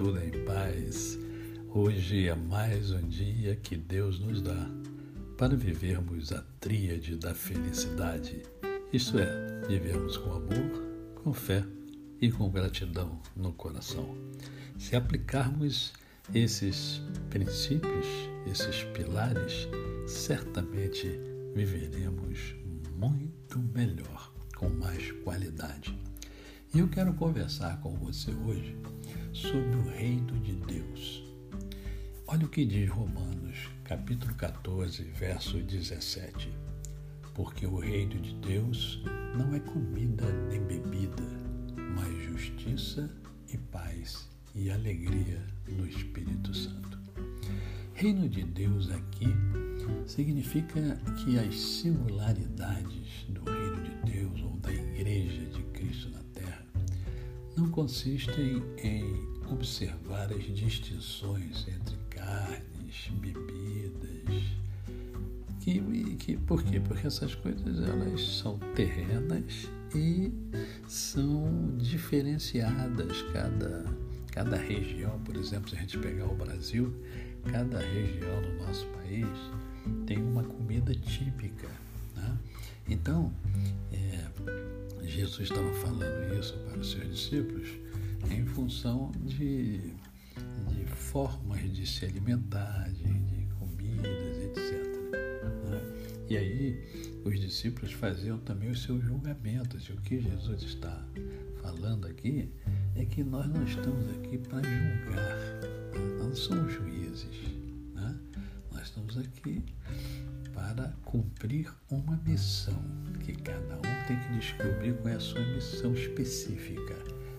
tudo 0.00 0.18
em 0.18 0.30
paz. 0.46 1.18
Hoje 1.68 2.26
é 2.26 2.34
mais 2.34 2.90
um 2.90 3.06
dia 3.06 3.54
que 3.54 3.76
Deus 3.76 4.18
nos 4.18 4.40
dá 4.40 4.66
para 5.36 5.54
vivermos 5.54 6.32
a 6.32 6.42
tríade 6.58 7.16
da 7.16 7.34
felicidade, 7.34 8.42
isto 8.94 9.18
é, 9.18 9.60
vivermos 9.68 10.16
com 10.16 10.32
amor, 10.32 10.82
com 11.16 11.34
fé 11.34 11.62
e 12.18 12.32
com 12.32 12.48
gratidão 12.48 13.20
no 13.36 13.52
coração. 13.52 14.16
Se 14.78 14.96
aplicarmos 14.96 15.92
esses 16.32 17.02
princípios, 17.28 18.06
esses 18.50 18.82
pilares, 18.94 19.68
certamente 20.06 21.10
viveremos 21.54 22.54
muito 22.96 23.58
melhor, 23.74 24.32
com 24.56 24.70
mais 24.70 25.12
qualidade. 25.24 25.94
E 26.74 26.78
eu 26.78 26.88
quero 26.88 27.12
conversar 27.12 27.82
com 27.82 27.94
você 27.96 28.30
hoje 28.46 28.74
sobre 29.32 29.76
o 29.76 29.88
reino 29.90 30.38
de 30.40 30.52
Deus. 30.52 31.24
Olha 32.26 32.46
o 32.46 32.48
que 32.48 32.64
diz 32.64 32.88
Romanos, 32.88 33.68
capítulo 33.84 34.34
14, 34.34 35.02
verso 35.04 35.58
17. 35.58 36.52
Porque 37.34 37.66
o 37.66 37.78
reino 37.78 38.20
de 38.20 38.34
Deus 38.34 39.02
não 39.36 39.54
é 39.54 39.60
comida 39.60 40.30
nem 40.48 40.60
bebida, 40.62 41.22
mas 41.94 42.24
justiça 42.24 43.10
e 43.52 43.56
paz 43.56 44.28
e 44.54 44.70
alegria 44.70 45.42
no 45.68 45.86
Espírito 45.86 46.54
Santo. 46.54 46.98
Reino 47.94 48.28
de 48.28 48.42
Deus 48.44 48.90
aqui 48.90 49.28
significa 50.06 50.96
que 51.18 51.38
as 51.38 51.54
singularidades 51.54 53.26
do 53.28 53.49
consistem 57.70 58.62
em 58.82 59.28
observar 59.50 60.32
as 60.32 60.44
distinções 60.54 61.66
entre 61.68 61.96
carnes, 62.10 63.10
bebidas. 63.20 64.44
Que, 65.60 66.16
que, 66.16 66.36
por 66.36 66.62
quê? 66.62 66.80
Porque 66.80 67.06
essas 67.06 67.34
coisas 67.34 67.80
elas 67.86 68.20
são 68.38 68.58
terrenas 68.74 69.68
e 69.94 70.32
são 70.88 71.76
diferenciadas. 71.76 73.22
Cada, 73.32 73.84
cada 74.32 74.56
região, 74.56 75.18
por 75.20 75.36
exemplo, 75.36 75.68
se 75.68 75.76
a 75.76 75.80
gente 75.80 75.98
pegar 75.98 76.26
o 76.26 76.34
Brasil, 76.34 76.94
cada 77.50 77.78
região 77.78 78.42
do 78.42 78.64
nosso 78.64 78.86
país 78.86 79.28
tem 80.06 80.18
uma 80.22 80.42
comida 80.42 80.94
típica. 80.94 81.68
Né? 82.16 82.38
Então, 82.88 83.32
é, 83.92 84.26
Jesus 85.10 85.50
estava 85.50 85.72
falando 85.74 86.38
isso 86.38 86.56
para 86.58 86.78
os 86.78 86.92
seus 86.92 87.10
discípulos 87.10 87.68
em 88.30 88.46
função 88.46 89.10
de, 89.16 89.78
de 90.68 90.84
formas 90.94 91.60
de 91.72 91.84
se 91.84 92.04
alimentar, 92.04 92.88
de, 92.92 93.02
de 93.02 93.46
comidas, 93.58 94.38
etc. 94.44 94.86
Né? 95.68 95.80
E 96.28 96.36
aí 96.36 97.20
os 97.24 97.40
discípulos 97.40 97.92
faziam 97.92 98.38
também 98.38 98.70
os 98.70 98.82
seus 98.84 99.02
julgamentos. 99.04 99.82
E 99.84 99.92
o 99.92 99.96
que 99.96 100.20
Jesus 100.20 100.62
está 100.62 101.04
falando 101.60 102.06
aqui 102.06 102.48
é 102.94 103.04
que 103.04 103.24
nós 103.24 103.48
não 103.48 103.64
estamos 103.64 104.08
aqui 104.10 104.38
para 104.38 104.62
julgar, 104.62 105.36
nós 105.92 106.28
não 106.28 106.36
somos 106.36 106.72
juízes. 106.72 107.36
Né? 107.94 108.16
Nós 108.70 108.84
estamos 108.84 109.18
aqui 109.18 109.60
para 110.60 110.92
cumprir 111.06 111.72
uma 111.90 112.16
missão, 112.18 112.78
que 113.24 113.32
cada 113.32 113.76
um 113.76 114.06
tem 114.06 114.20
que 114.20 114.28
descobrir 114.34 114.94
qual 114.98 115.08
é 115.08 115.16
a 115.16 115.20
sua 115.20 115.40
missão 115.54 115.94
específica, 115.94 116.94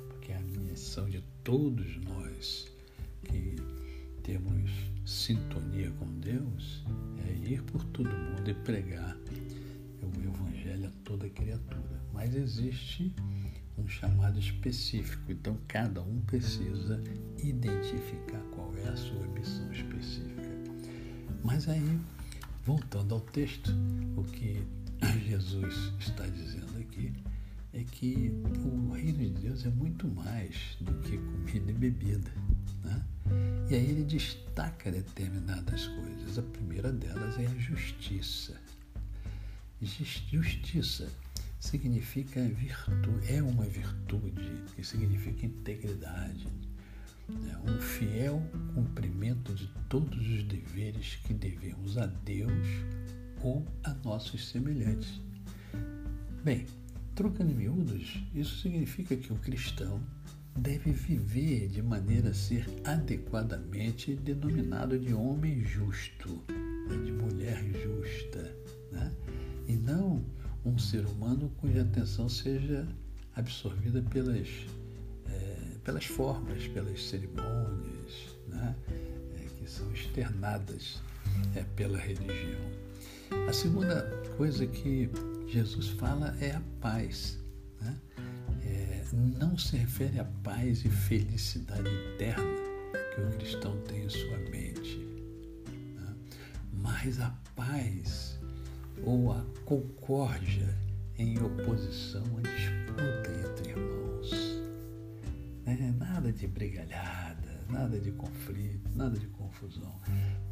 porque 0.09 0.33
a 0.33 0.39
missão 0.41 1.07
de 1.07 1.23
todos 1.43 1.97
nós 1.97 2.67
que 3.23 3.57
temos 4.23 4.71
sintonia 5.05 5.91
com 5.99 6.07
Deus 6.19 6.83
é 7.27 7.47
ir 7.47 7.61
por 7.61 7.83
todo 7.85 8.09
mundo 8.09 8.49
e 8.49 8.55
pregar 8.55 9.15
o 10.01 10.23
Evangelho 10.23 10.87
a 10.87 10.91
toda 11.03 11.29
criatura. 11.29 12.01
Mas 12.11 12.33
existe 12.33 13.13
um 13.77 13.87
chamado 13.87 14.39
específico, 14.39 15.31
então 15.31 15.55
cada 15.67 16.01
um 16.01 16.21
precisa 16.21 16.99
identificar 17.37 18.41
qual 18.55 18.75
é 18.77 18.89
a 18.89 18.97
sua 18.97 19.27
missão 19.27 19.71
específica. 19.71 20.41
Mas 21.43 21.69
aí 21.69 21.99
Voltando 22.63 23.15
ao 23.15 23.21
texto, 23.21 23.71
o 24.15 24.23
que 24.23 24.63
Jesus 25.27 25.93
está 25.99 26.27
dizendo 26.27 26.77
aqui 26.79 27.11
é 27.73 27.83
que 27.83 28.31
o 28.63 28.91
reino 28.91 29.17
de 29.17 29.29
Deus 29.29 29.65
é 29.65 29.69
muito 29.69 30.07
mais 30.07 30.77
do 30.79 30.93
que 31.01 31.17
comida 31.17 31.71
e 31.71 31.73
bebida. 31.73 32.31
Né? 32.83 33.03
E 33.69 33.75
aí 33.75 33.89
ele 33.89 34.03
destaca 34.03 34.91
determinadas 34.91 35.87
coisas. 35.87 36.37
A 36.37 36.43
primeira 36.43 36.91
delas 36.91 37.39
é 37.39 37.47
a 37.47 37.55
justiça. 37.59 38.55
Justiça 39.81 41.09
significa 41.59 42.43
virtude, 42.43 43.33
é 43.33 43.41
uma 43.41 43.65
virtude 43.65 44.63
que 44.75 44.83
significa 44.83 45.45
integridade, 45.45 46.47
um 47.29 47.79
fiel 47.79 48.41
cumprimento 48.73 49.53
de 49.53 49.67
todos 49.89 50.19
os 50.27 50.43
deveres 50.43 51.15
que 51.23 51.33
devemos 51.33 51.97
a 51.97 52.05
Deus 52.05 52.67
ou 53.43 53.65
a 53.83 53.93
nossos 54.05 54.49
semelhantes. 54.49 55.19
Bem, 56.43 56.65
trocando 57.15 57.51
em 57.51 57.55
miúdos, 57.55 58.23
isso 58.33 58.61
significa 58.61 59.15
que 59.15 59.31
o 59.31 59.37
cristão 59.37 60.01
deve 60.57 60.91
viver 60.91 61.67
de 61.69 61.81
maneira 61.81 62.29
a 62.29 62.33
ser 62.33 62.65
adequadamente 62.83 64.15
denominado 64.15 64.99
de 64.99 65.13
homem 65.13 65.63
justo, 65.63 66.43
né, 66.49 66.97
de 67.05 67.11
mulher 67.11 67.63
justa, 67.81 68.55
né? 68.91 69.11
e 69.67 69.75
não 69.75 70.23
um 70.65 70.77
ser 70.77 71.05
humano 71.05 71.51
cuja 71.57 71.81
atenção 71.81 72.27
seja 72.27 72.87
absorvida 73.35 74.01
pelas 74.01 74.47
pelas 75.83 76.05
formas, 76.05 76.67
pelas 76.67 77.03
cerimônias 77.03 78.37
né, 78.47 78.75
é, 79.35 79.45
que 79.57 79.69
são 79.69 79.91
externadas 79.91 81.01
é, 81.55 81.63
pela 81.75 81.97
religião. 81.97 82.61
A 83.47 83.53
segunda 83.53 84.01
coisa 84.37 84.65
que 84.67 85.09
Jesus 85.47 85.89
fala 85.89 86.35
é 86.39 86.51
a 86.51 86.61
paz. 86.79 87.39
Né? 87.79 87.97
É, 88.63 89.05
não 89.13 89.57
se 89.57 89.77
refere 89.77 90.19
à 90.19 90.25
paz 90.43 90.85
e 90.85 90.89
felicidade 90.89 91.89
interna 92.13 92.43
que 93.15 93.21
o 93.21 93.29
cristão 93.37 93.77
tem 93.81 94.05
em 94.05 94.09
sua 94.09 94.37
mente, 94.49 94.97
né? 95.95 96.15
mas 96.73 97.19
a 97.19 97.29
paz 97.55 98.39
ou 99.03 99.31
a 99.31 99.43
concórdia 99.65 100.77
em 101.17 101.37
oposição 101.41 102.23
à 102.37 102.41
disputa 102.41 103.49
entre 103.49 103.71
irmãos. 103.71 104.10
Né? 105.75 105.95
Nada 105.97 106.31
de 106.31 106.47
brigalhada, 106.47 107.65
nada 107.69 107.99
de 107.99 108.11
conflito, 108.11 108.89
nada 108.95 109.17
de 109.17 109.27
confusão. 109.27 109.99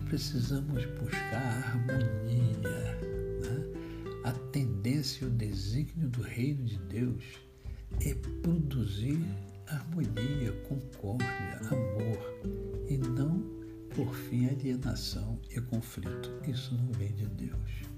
Precisamos 0.06 0.85
buscar 0.85 1.41
a 1.41 1.57
harmonia. 1.57 2.59
Né? 3.41 3.80
A 4.24 4.31
tendência 4.52 5.25
e 5.25 5.28
o 5.28 5.31
desígnio 5.31 6.09
do 6.09 6.22
reino 6.22 6.63
de 6.66 6.78
Deus 6.80 7.24
é 8.02 8.13
produzir 8.41 9.19
harmonia, 9.68 10.52
concórdia, 10.68 11.59
amor 11.69 12.88
e 12.88 12.97
não, 12.97 13.40
por 13.96 14.13
fim, 14.13 14.47
alienação 14.47 15.40
e 15.51 15.62
conflito. 15.62 16.31
Isso 16.48 16.74
não 16.75 16.92
vem 16.94 17.12
de 17.13 17.25
Deus. 17.27 17.89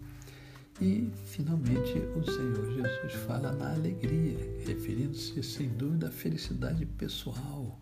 E, 0.82 1.12
finalmente, 1.26 2.00
o 2.16 2.26
Senhor 2.26 2.74
Jesus 2.74 3.14
fala 3.28 3.52
na 3.52 3.74
alegria, 3.74 4.36
referindo-se, 4.66 5.44
sem 5.44 5.70
dúvida, 5.70 6.08
à 6.08 6.12
felicidade 6.12 6.88
pessoal, 6.88 7.80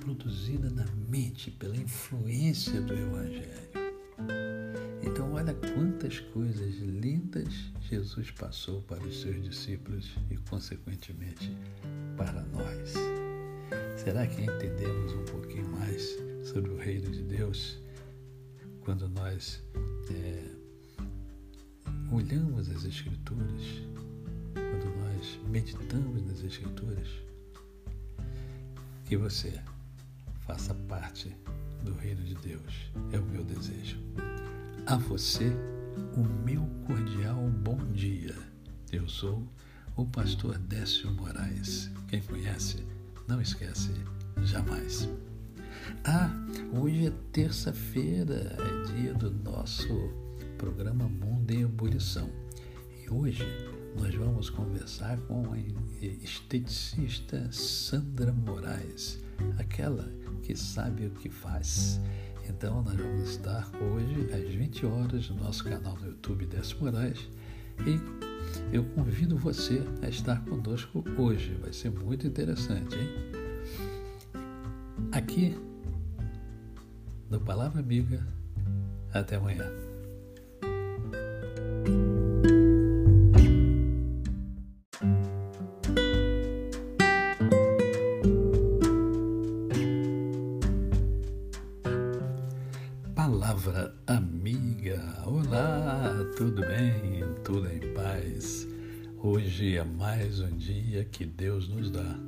produzida 0.00 0.70
na 0.70 0.86
mente 1.08 1.50
pela 1.50 1.76
influência 1.76 2.80
do 2.80 2.94
Evangelho. 2.94 3.72
Então, 5.02 5.32
olha 5.32 5.52
quantas 5.74 6.20
coisas 6.20 6.76
lindas 6.76 7.52
Jesus 7.90 8.30
passou 8.30 8.82
para 8.82 9.02
os 9.02 9.20
seus 9.20 9.42
discípulos 9.42 10.14
e, 10.30 10.36
consequentemente, 10.36 11.52
para 12.16 12.40
nós. 12.44 12.94
Será 13.96 14.28
que 14.28 14.42
entendemos 14.42 15.12
um 15.12 15.24
pouquinho 15.24 15.68
mais 15.72 16.16
sobre 16.44 16.70
o 16.70 16.76
reino 16.76 17.10
de 17.10 17.22
Deus 17.24 17.78
quando 18.84 19.08
nós 19.08 19.60
é, 20.08 20.51
olhamos 22.12 22.68
as 22.68 22.84
Escrituras, 22.84 23.62
quando 24.52 24.96
nós 24.98 25.40
meditamos 25.48 26.22
nas 26.26 26.44
Escrituras, 26.44 27.08
que 29.06 29.16
você 29.16 29.58
faça 30.46 30.74
parte 30.74 31.34
do 31.82 31.94
reino 31.94 32.22
de 32.22 32.34
Deus. 32.34 32.90
É 33.12 33.18
o 33.18 33.24
meu 33.24 33.42
desejo. 33.42 33.98
A 34.86 34.96
você, 34.96 35.52
o 36.14 36.22
meu 36.44 36.62
cordial 36.86 37.48
bom 37.62 37.78
dia. 37.92 38.36
Eu 38.92 39.08
sou 39.08 39.42
o 39.96 40.04
pastor 40.04 40.58
Décio 40.58 41.10
Moraes. 41.12 41.90
Quem 42.08 42.20
conhece, 42.20 42.84
não 43.26 43.40
esquece 43.40 43.90
jamais. 44.42 45.08
Ah, 46.04 46.30
hoje 46.78 47.06
é 47.06 47.12
terça-feira, 47.32 48.54
é 48.58 48.92
dia 48.92 49.14
do 49.14 49.30
nosso 49.30 50.21
programa 50.62 51.08
Mundo 51.08 51.50
em 51.50 51.62
Ebulição. 51.62 52.30
E 53.02 53.10
hoje 53.10 53.44
nós 53.98 54.14
vamos 54.14 54.48
conversar 54.48 55.18
com 55.22 55.52
a 55.52 55.58
esteticista 56.00 57.50
Sandra 57.50 58.32
Moraes, 58.32 59.18
aquela 59.58 60.08
que 60.44 60.54
sabe 60.54 61.06
o 61.06 61.10
que 61.10 61.28
faz. 61.28 62.00
Então, 62.48 62.80
nós 62.80 62.94
vamos 62.94 63.30
estar 63.30 63.68
hoje 63.74 64.32
às 64.32 64.54
20 64.54 64.86
horas 64.86 65.28
no 65.30 65.42
nosso 65.42 65.64
canal 65.64 65.98
no 65.98 66.06
YouTube 66.06 66.46
Décio 66.46 66.78
Moraes 66.78 67.28
e 67.84 67.98
eu 68.72 68.84
convido 68.84 69.36
você 69.36 69.82
a 70.00 70.08
estar 70.08 70.44
conosco 70.44 71.02
hoje. 71.18 71.58
Vai 71.60 71.72
ser 71.72 71.90
muito 71.90 72.24
interessante, 72.24 72.94
hein? 72.94 73.08
Aqui 75.10 75.58
no 77.28 77.40
Palavra 77.40 77.80
Amiga. 77.80 78.24
Até 79.12 79.36
amanhã. 79.36 79.81
Tudo 97.52 97.68
em 97.68 97.92
paz? 97.92 98.66
Hoje 99.18 99.76
é 99.76 99.84
mais 99.84 100.40
um 100.40 100.56
dia 100.56 101.04
que 101.04 101.26
Deus 101.26 101.68
nos 101.68 101.90
dá 101.90 102.18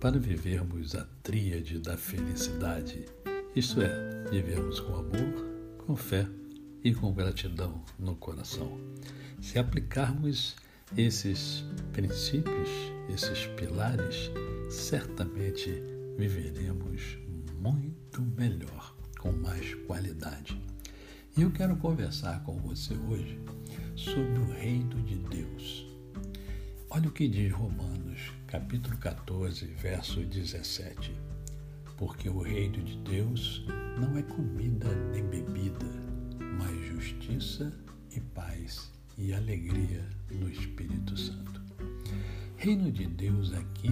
para 0.00 0.18
vivermos 0.18 0.96
a 0.96 1.06
tríade 1.22 1.78
da 1.78 1.96
felicidade, 1.96 3.04
isto 3.54 3.80
é, 3.80 4.24
vivermos 4.28 4.80
com 4.80 4.96
amor, 4.96 5.46
com 5.86 5.94
fé 5.94 6.26
e 6.82 6.92
com 6.92 7.12
gratidão 7.12 7.80
no 7.96 8.16
coração. 8.16 8.76
Se 9.40 9.56
aplicarmos 9.56 10.56
esses 10.96 11.64
princípios, 11.92 12.68
esses 13.08 13.46
pilares, 13.56 14.32
certamente 14.68 15.80
viveremos 16.18 17.18
muito 17.60 18.20
melhor 18.20 18.96
com 19.20 19.30
mais 19.30 19.74
qualidade. 19.86 20.60
E 21.36 21.42
eu 21.42 21.52
quero 21.52 21.76
conversar 21.76 22.42
com 22.42 22.58
você 22.58 22.94
hoje 23.08 23.38
sobre 23.96 24.38
o 24.38 24.52
reino 24.52 25.02
de 25.02 25.16
Deus. 25.16 25.86
Olha 26.90 27.08
o 27.08 27.12
que 27.12 27.26
diz 27.26 27.50
Romanos, 27.50 28.30
capítulo 28.46 28.96
14, 28.98 29.64
verso 29.66 30.20
17. 30.20 31.14
Porque 31.96 32.28
o 32.28 32.42
reino 32.42 32.82
de 32.84 32.96
Deus 32.98 33.64
não 33.98 34.16
é 34.18 34.22
comida 34.22 34.94
nem 35.12 35.24
bebida, 35.24 35.86
mas 36.58 36.86
justiça 36.86 37.72
e 38.14 38.20
paz 38.20 38.92
e 39.16 39.32
alegria 39.32 40.06
no 40.30 40.50
Espírito 40.50 41.16
Santo. 41.16 41.62
Reino 42.56 42.92
de 42.92 43.06
Deus 43.06 43.52
aqui 43.54 43.90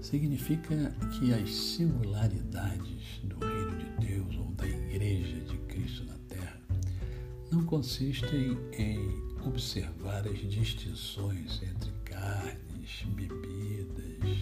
significa 0.00 0.90
que 1.12 1.34
as 1.34 1.50
singularidades 1.50 3.20
do 3.24 3.38
reino 3.38 3.57
consistem 7.68 8.58
em 8.72 9.22
observar 9.46 10.26
as 10.26 10.38
distinções 10.38 11.60
entre 11.62 11.92
carnes, 12.06 13.04
bebidas. 13.08 14.38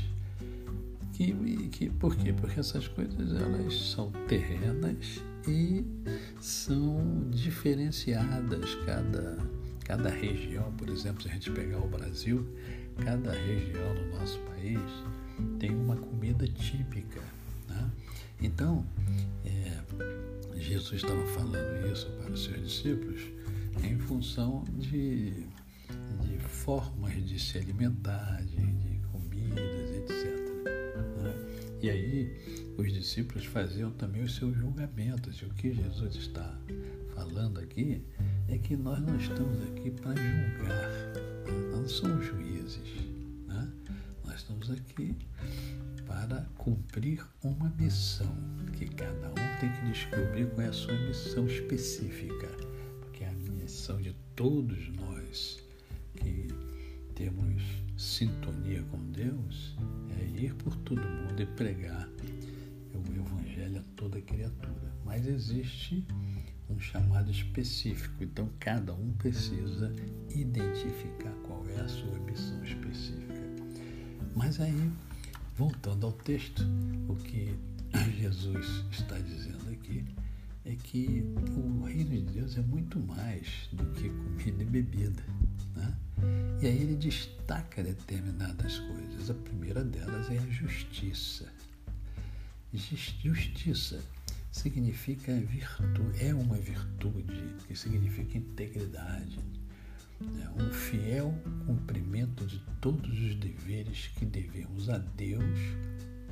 Que, 1.13 1.69
que, 1.69 1.91
por 1.91 2.15
quê? 2.15 2.33
Porque 2.33 2.61
essas 2.61 2.87
coisas 2.87 3.33
elas 3.33 3.75
são 3.91 4.13
terrenas 4.29 5.21
e 5.49 5.85
são 6.41 7.29
diferenciadas. 7.31 8.77
Cada, 8.87 9.39
cada 9.85 10.09
região, 10.09 10.71
por 10.75 10.89
exemplo, 10.89 11.23
se 11.23 11.29
a 11.29 11.33
gente 11.33 11.51
pegar 11.51 11.79
o 11.79 11.89
Brasil, 11.89 12.47
cada 13.05 13.33
região 13.33 13.93
do 13.95 14.19
nosso 14.19 14.39
país 14.41 14.81
tem 15.59 15.75
uma 15.75 15.97
comida 15.97 16.47
típica. 16.47 17.21
Né? 17.69 17.91
Então, 18.41 18.87
é, 19.45 19.83
Jesus 20.59 21.03
estava 21.03 21.27
falando 21.27 21.93
isso 21.93 22.07
para 22.13 22.33
os 22.33 22.45
seus 22.45 22.63
discípulos 22.63 23.21
em 23.85 23.99
função 23.99 24.65
de, 24.73 25.31
de 26.23 26.39
formas 26.49 27.15
de 27.27 27.39
se 27.39 27.59
alimentar, 27.59 28.43
de, 28.45 28.57
de 28.57 28.99
comidas, 29.09 29.91
etc. 29.97 30.37
Né? 31.23 31.35
E 31.83 31.91
aí 31.91 32.75
os 32.77 32.93
discípulos 32.93 33.45
faziam 33.45 33.91
também 33.93 34.23
os 34.23 34.35
seus 34.35 34.57
julgamentos. 34.57 35.37
E 35.37 35.45
o 35.45 35.51
que 35.51 35.73
Jesus 35.73 36.17
está 36.17 36.59
falando 37.15 37.61
aqui 37.61 38.03
é 38.49 38.59
que 38.59 38.77
nós 38.77 39.01
não 39.01 39.17
estamos 39.17 39.63
aqui 39.71 39.91
para 39.91 40.15
julgar, 40.17 40.91
nós 41.47 41.81
não 41.81 41.89
somos 41.89 42.27
juízes. 42.27 42.95
Né? 43.47 43.73
Nós 44.25 44.37
estamos 44.37 44.71
aqui 44.71 45.15
para 46.07 46.47
cumprir 46.57 47.25
uma 47.43 47.69
missão, 47.79 48.33
que 48.73 48.87
cada 48.87 49.29
um 49.31 49.61
tem 49.61 49.73
que 49.73 49.87
descobrir 49.87 50.47
qual 50.51 50.67
é 50.67 50.69
a 50.69 50.73
sua 50.73 50.95
missão 50.95 51.47
específica, 51.47 52.49
porque 53.01 53.25
a 53.25 53.33
missão 53.33 54.01
de 54.01 54.15
todos 54.35 54.89
nós 54.95 55.63
que 56.15 56.49
temos 57.15 57.63
sintonia 57.97 58.83
com 58.85 58.99
Deus 59.11 59.77
é 60.21 60.25
ir 60.43 60.55
por 60.55 60.77
todo 60.79 61.01
mundo 61.01 61.41
e 61.41 61.47
pregar 61.47 62.09
o 62.95 63.13
Evangelho 63.13 63.81
a 63.81 63.85
toda 63.97 64.21
criatura. 64.21 64.93
Mas 65.05 65.27
existe 65.27 66.07
um 66.69 66.79
chamado 66.79 67.31
específico, 67.31 68.23
então 68.23 68.51
cada 68.59 68.93
um 68.93 69.13
precisa 69.13 69.95
identificar 70.31 71.33
qual 71.47 71.67
é 71.69 71.81
a 71.81 71.89
sua 71.89 72.19
missão 72.21 72.63
específica. 72.65 73.35
Mas 74.35 74.61
aí, 74.61 74.93
voltando 75.57 76.07
ao 76.07 76.13
texto, 76.13 76.63
o 77.09 77.17
que 77.17 77.57
Jesus 78.19 78.85
está 78.91 79.19
dizendo 79.19 79.71
aqui 79.71 80.05
é 80.65 80.75
que 80.75 81.25
o 81.57 81.85
reino 81.85 82.11
de 82.11 82.21
Deus 82.21 82.59
é 82.59 82.61
muito 82.61 82.99
mais 83.01 83.69
do 83.73 83.85
que 83.93 84.11
comida 84.11 84.63
e 84.63 84.67
bebida. 84.67 85.23
Né? 85.75 85.97
E 86.61 86.67
aí 86.67 86.83
ele 86.83 86.97
destaca 86.97 87.83
determinadas 87.83 88.79
coisas. 88.81 89.31
A 89.31 89.35
primeira 89.35 89.83
delas 89.83 90.31
é 90.31 90.39
a 90.39 90.47
justiça. 90.49 91.47
Justiça 93.23 94.03
significa 94.53 95.33
virtude, 95.41 96.23
é 96.23 96.35
uma 96.35 96.57
virtude 96.57 97.55
que 97.67 97.75
significa 97.75 98.37
integridade, 98.37 99.39
né? 100.21 100.51
um 100.59 100.71
fiel 100.73 101.35
cumprimento 101.67 102.47
de 102.47 102.61
todos 102.81 103.11
os 103.11 103.35
deveres 103.35 104.07
que 104.17 104.25
devemos 104.25 104.89
a 104.89 104.99
Deus 104.99 105.59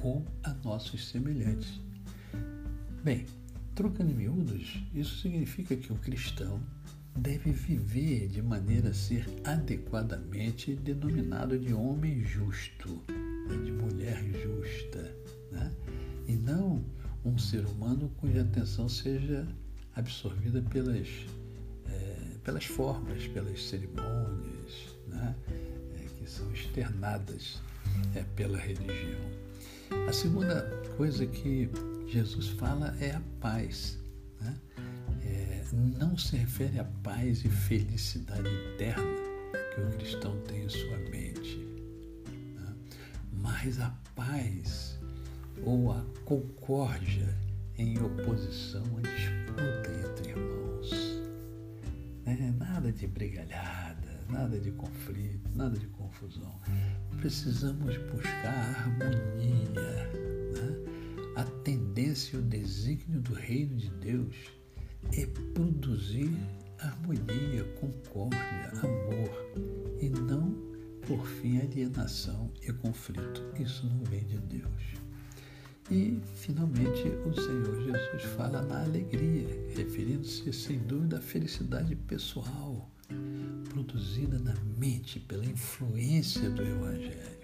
ou 0.01 0.25
a 0.45 0.55
nossos 0.65 1.09
semelhantes. 1.09 1.81
Bem, 3.03 3.27
trocando 3.75 4.13
em 4.13 4.15
miúdos, 4.15 4.83
isso 4.95 5.21
significa 5.21 5.77
que 5.77 5.93
o 5.93 5.97
cristão 5.97 6.61
deve 7.17 7.51
viver 7.53 8.29
de 8.29 8.41
maneira 8.41 8.91
a 8.91 8.95
ser 8.95 9.27
adequadamente 9.45 10.75
denominado 10.75 11.59
de 11.59 11.75
homem 11.75 12.25
justo, 12.25 13.03
né? 13.09 13.57
de 13.65 13.73
mulher 13.73 14.23
justa, 14.33 15.15
né? 15.53 15.73
e 16.27 16.35
não 16.35 16.85
um 17.25 17.37
ser 17.39 17.65
humano 17.67 18.11
cuja 18.19 18.43
atenção 18.43 18.89
seja 18.89 19.47
absorvida 19.95 20.63
pelas, 20.63 21.09
é, 21.89 22.37
pelas 22.43 22.65
formas, 22.65 23.27
pelas 23.29 23.63
cerimônias 23.65 24.54
externadas 26.75 27.63
é, 28.17 28.23
pela 28.35 28.59
religião. 28.59 29.21
A 30.09 30.13
segunda 30.13 30.63
coisa 30.97 31.25
que 31.27 31.71
Jesus 32.09 32.49
fala 32.49 32.97
é 33.01 33.13
a 33.13 33.23
paz. 33.41 33.99
Né? 34.41 34.57
É, 35.23 35.65
não 35.73 36.19
se 36.19 36.37
refere 36.37 36.81
à 36.81 36.85
paz 37.03 37.45
e 37.45 37.49
felicidade 37.49 38.49
eterna 38.49 39.05
que 39.75 39.81
o 39.81 39.91
cristão 39.91 40.37
tem 40.43 40.65
em 40.65 40.69
sua 40.69 40.99
mente, 41.11 41.59
né? 42.57 42.75
mas 43.33 43.81
a 43.81 43.91
paz 44.17 44.99
ou 45.65 45.93
a 45.93 46.05
concórdia 46.25 47.37
em 47.79 47.99
oposição 47.99 48.85
à 48.99 49.01
disputa 49.01 49.91
entre 50.09 50.31
irmãos. 50.31 50.91
Né? 52.25 52.55
Nada 52.59 52.93
de 52.93 53.07
brigalhada, 53.07 53.84
nada 54.29 54.59
de 54.59 54.71
conflito, 54.73 55.51
nada 55.55 55.79
de 55.79 55.87
confusão. 55.89 56.61
Precisamos 57.19 57.97
buscar 58.13 58.55
a 58.55 58.71
harmonia. 58.71 59.71
Né? 60.53 60.95
A 61.37 61.45
tendência 61.63 62.37
e 62.37 62.41
o 62.41 62.43
desígnio 62.43 63.21
do 63.21 63.35
reino 63.35 63.77
de 63.77 63.91
Deus 63.91 64.37
é 65.17 65.27
produzir 65.55 66.31
harmonia, 66.79 67.65
concórdia, 67.81 68.73
amor 68.83 69.55
e 70.01 70.09
não, 70.09 70.53
por 71.07 71.27
fim, 71.27 71.59
alienação 71.59 72.51
e 72.63 72.73
conflito. 72.73 73.43
Isso 73.59 73.87
não 73.87 74.05
vem 74.05 74.25
de 74.25 74.39
Deus. 74.39 75.05
E, 75.91 76.19
finalmente, 76.37 77.09
o 77.27 77.35
Senhor 77.35 77.83
Jesus 77.83 78.23
fala 78.37 78.63
na 78.63 78.83
alegria, 78.85 79.47
referindo-se, 79.77 80.51
sem 80.53 80.79
dúvida, 80.79 81.19
à 81.19 81.21
felicidade 81.21 81.95
pessoal, 81.95 82.91
produzida 83.75 84.39
na 84.39 84.55
mente 84.79 85.19
pela 85.19 85.45
influência 85.45 86.49
do 86.49 86.63
Evangelho. 86.63 87.41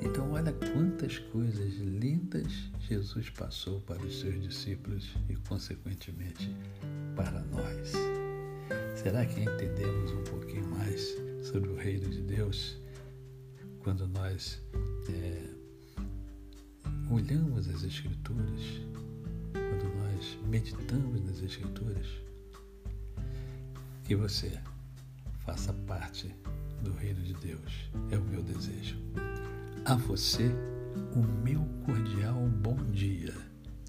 Então, 0.00 0.32
olha 0.32 0.50
quantas 0.72 1.18
coisas 1.18 1.74
lindas 1.74 2.50
Jesus 2.88 3.28
passou 3.28 3.82
para 3.82 4.02
os 4.02 4.20
seus 4.20 4.40
discípulos 4.42 5.14
e, 5.28 5.36
consequentemente, 5.36 6.50
para 7.14 7.42
nós. 7.42 7.92
Será 8.96 9.26
que 9.26 9.40
entendemos 9.40 10.10
um 10.12 10.24
pouquinho 10.24 10.66
mais 10.68 11.14
sobre 11.42 11.68
o 11.68 11.76
reino 11.76 12.08
de 12.08 12.22
Deus 12.22 12.78
quando 13.80 14.08
nós 14.08 14.58
é, 15.10 15.50
olhamos 17.10 17.68
as 17.68 17.82
Escrituras, 17.82 18.62
quando 19.52 19.94
nós 19.96 20.38
meditamos 20.48 21.20
nas 21.20 21.42
Escrituras? 21.42 22.06
Que 24.04 24.14
você 24.14 24.60
faça 25.44 25.72
parte 25.86 26.34
do 26.82 26.92
reino 26.92 27.22
de 27.22 27.34
Deus, 27.34 27.90
é 28.10 28.18
o 28.18 28.24
meu 28.24 28.42
desejo. 28.42 28.96
A 29.84 29.94
você, 29.94 30.50
o 31.14 31.22
meu 31.42 31.60
cordial 31.84 32.40
bom 32.62 32.76
dia. 32.90 33.34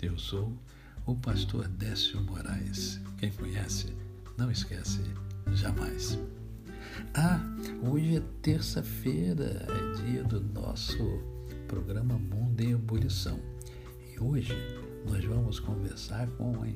Eu 0.02 0.18
sou 0.18 0.58
o 1.06 1.16
pastor 1.16 1.68
Décio 1.68 2.22
Moraes. 2.22 3.00
Quem 3.18 3.32
conhece, 3.32 3.96
não 4.38 4.52
esquece 4.52 5.02
jamais. 5.54 6.20
Ah, 7.14 7.40
hoje 7.90 8.18
é 8.18 8.24
terça-feira, 8.42 9.66
é 9.70 10.04
dia 10.04 10.24
do 10.24 10.42
nosso 10.42 10.98
programa 11.68 12.18
Mundo 12.18 12.62
em 12.62 12.72
Ebulição. 12.72 13.40
E 14.12 14.20
hoje 14.20 14.54
nós 15.08 15.24
vamos 15.24 15.60
conversar 15.60 16.28
com 16.32 16.62
a 16.62 16.68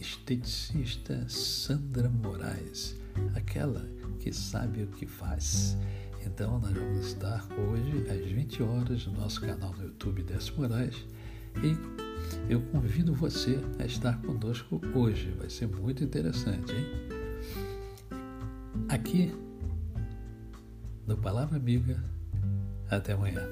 esteticista 0.00 1.28
Sandra 1.28 2.08
Moraes, 2.08 2.96
aquela 3.34 3.84
que 4.22 4.32
sabe 4.32 4.84
o 4.84 4.86
que 4.86 5.04
faz. 5.04 5.76
Então, 6.24 6.60
nós 6.60 6.72
vamos 6.72 7.06
estar 7.06 7.44
hoje 7.58 8.08
às 8.08 8.24
20 8.30 8.62
horas 8.62 9.06
no 9.06 9.14
nosso 9.14 9.40
canal 9.40 9.74
no 9.76 9.84
YouTube 9.84 10.22
Décio 10.22 10.54
Moraes 10.56 11.04
e 11.60 11.76
eu 12.48 12.62
convido 12.70 13.12
você 13.12 13.58
a 13.80 13.84
estar 13.84 14.22
conosco 14.22 14.80
hoje, 14.94 15.32
vai 15.32 15.50
ser 15.50 15.66
muito 15.66 16.04
interessante, 16.04 16.72
hein? 16.72 16.86
Aqui 18.88 19.34
no 21.04 21.16
Palavra 21.16 21.56
Amiga, 21.56 22.02
até 22.88 23.14
amanhã. 23.14 23.42